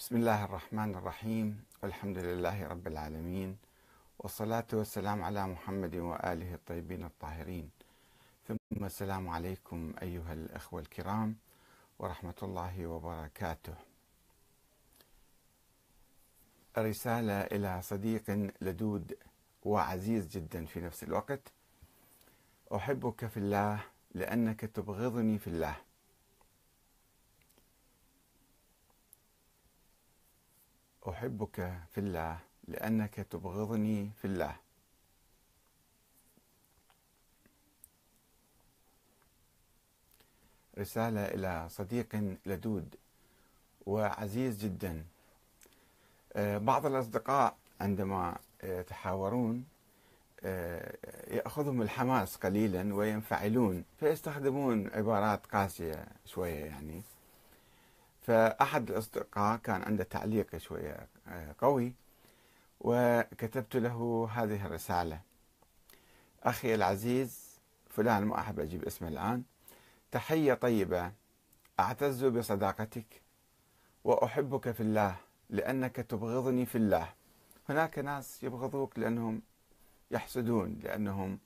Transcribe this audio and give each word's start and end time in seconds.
بسم 0.00 0.16
الله 0.16 0.44
الرحمن 0.44 0.94
الرحيم. 0.94 1.64
والحمد 1.82 2.18
لله 2.18 2.66
رب 2.66 2.86
العالمين. 2.86 3.56
والصلاة 4.18 4.66
والسلام 4.72 5.22
على 5.22 5.46
محمد 5.46 5.94
وآله 5.96 6.54
الطيبين 6.54 7.04
الطاهرين. 7.04 7.70
ثم 8.48 8.84
السلام 8.84 9.28
عليكم 9.28 9.92
أيها 10.02 10.32
الأخوة 10.32 10.80
الكرام 10.80 11.36
ورحمة 11.98 12.34
الله 12.42 12.86
وبركاته. 12.86 13.74
رسالة 16.78 17.40
إلى 17.52 17.82
صديق 17.82 18.50
لدود 18.60 19.16
وعزيز 19.64 20.26
جدا 20.26 20.64
في 20.64 20.80
نفس 20.80 21.02
الوقت. 21.02 21.52
أحبك 22.74 23.26
في 23.26 23.36
الله 23.36 23.80
لأنك 24.14 24.60
تبغضني 24.60 25.38
في 25.38 25.46
الله. 25.46 25.76
أحبك 31.08 31.72
في 31.90 31.98
الله 31.98 32.38
لأنك 32.68 33.14
تبغضني 33.14 34.10
في 34.20 34.24
الله. 34.24 34.56
رسالة 40.78 41.24
إلى 41.24 41.68
صديق 41.68 42.36
لدود 42.46 42.96
وعزيز 43.86 44.64
جدا. 44.64 45.04
آه، 46.32 46.58
بعض 46.58 46.86
الأصدقاء 46.86 47.56
عندما 47.80 48.38
يتحاورون 48.64 49.64
آه، 50.44 50.96
يأخذهم 51.34 51.82
الحماس 51.82 52.36
قليلا 52.36 52.94
وينفعلون 52.94 53.84
فيستخدمون 54.00 54.90
عبارات 54.90 55.46
قاسية 55.46 56.06
شوية 56.26 56.64
يعني. 56.64 57.02
فأحد 58.20 58.90
الأصدقاء 58.90 59.56
كان 59.56 59.82
عنده 59.82 60.04
تعليق 60.04 60.56
شوية 60.56 61.06
آه، 61.28 61.54
قوي 61.58 61.92
وكتبت 62.80 63.76
له 63.76 64.28
هذه 64.32 64.66
الرسالة. 64.66 65.20
أخي 66.42 66.74
العزيز 66.74 67.58
فلان 67.90 68.24
ما 68.24 68.38
أحب 68.40 68.60
أجيب 68.60 68.84
اسمه 68.84 69.08
الآن. 69.08 69.42
تحية 70.12 70.54
طيبة. 70.54 71.12
أعتز 71.80 72.24
بصداقتك. 72.24 73.22
وأحبك 74.04 74.70
في 74.70 74.80
الله 74.80 75.16
لأنك 75.50 75.96
تبغضني 75.96 76.66
في 76.66 76.78
الله. 76.78 77.08
هناك 77.68 77.98
ناس 77.98 78.42
يبغضوك 78.42 78.98
لأنهم 78.98 79.42
يحسدون 80.10 80.80
لأنهم 80.82 81.38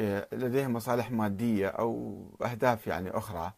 آه، 0.00 0.28
لديهم 0.32 0.72
مصالح 0.72 1.10
مادية 1.10 1.68
أو 1.68 2.22
أهداف 2.42 2.86
يعني 2.86 3.10
أخرى. 3.10 3.52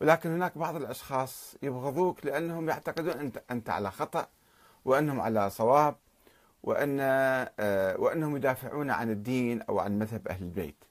ولكن 0.00 0.30
هناك 0.30 0.58
بعض 0.58 0.76
الأشخاص 0.76 1.56
يبغضوك 1.62 2.26
لأنهم 2.26 2.68
يعتقدون 2.68 3.32
أنت 3.50 3.70
على 3.70 3.90
خطأ 3.90 4.28
وأنهم 4.84 5.20
على 5.20 5.50
صواب 5.50 5.96
وأن 6.62 6.98
آه، 7.00 8.00
وأنهم 8.00 8.36
يدافعون 8.36 8.90
عن 8.90 9.10
الدين 9.10 9.62
أو 9.62 9.78
عن 9.78 9.98
مذهب 9.98 10.28
أهل 10.28 10.42
البيت. 10.42 10.84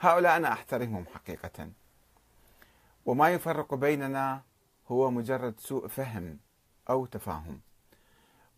هؤلاء 0.00 0.36
أنا 0.36 0.52
أحترمهم 0.52 1.04
حقيقة. 1.14 1.70
وما 3.06 3.30
يفرق 3.30 3.74
بيننا 3.74 4.42
هو 4.88 5.10
مجرد 5.10 5.60
سوء 5.60 5.88
فهم 5.88 6.38
أو 6.90 7.06
تفاهم. 7.06 7.60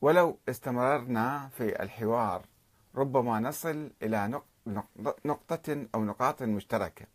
ولو 0.01 0.39
استمررنا 0.49 1.49
في 1.49 1.83
الحوار 1.83 2.47
ربما 2.95 3.41
نصل 3.41 3.91
إلى 4.03 4.41
نقطة 5.25 5.87
أو 5.95 6.05
نقاط 6.05 6.43
مشتركة. 6.43 7.07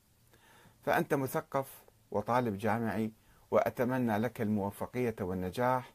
فأنت 0.86 1.14
مثقف 1.14 1.84
وطالب 2.11 2.58
جامعي 2.58 3.11
وأتمنى 3.52 4.17
لك 4.17 4.42
الموفقية 4.42 5.16
والنجاح. 5.22 5.94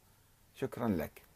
شكرا 0.54 0.88
لك. 0.88 1.29